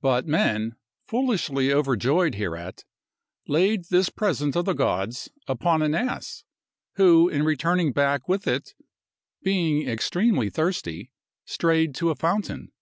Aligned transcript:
But 0.00 0.26
men, 0.26 0.76
foolishly 1.06 1.70
overjoyed 1.70 2.36
hereat, 2.36 2.86
laid 3.46 3.84
this 3.90 4.08
present 4.08 4.56
of 4.56 4.64
the 4.64 4.72
gods 4.72 5.28
upon 5.46 5.82
an 5.82 5.94
ass, 5.94 6.44
who, 6.94 7.28
in 7.28 7.42
returning 7.42 7.92
back 7.92 8.26
with 8.26 8.46
it, 8.48 8.72
being 9.42 9.86
extremely 9.86 10.48
thirsty, 10.48 11.12
strayed 11.44 11.94
to 11.96 12.08
a 12.08 12.14
fountain. 12.16 12.72